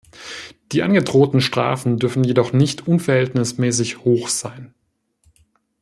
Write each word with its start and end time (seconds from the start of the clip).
Die 0.71 0.81
angedrohten 0.81 1.41
Strafen 1.41 1.99
dürfen 1.99 2.23
jedoch 2.23 2.53
nicht 2.53 2.87
unverhältnismäßig 2.87 3.99
hoch 3.99 4.29
sein. 4.29 4.73